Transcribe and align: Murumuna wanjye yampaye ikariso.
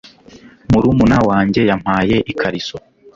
Murumuna 0.71 1.17
wanjye 1.27 1.61
yampaye 1.69 2.15
ikariso. 2.31 2.77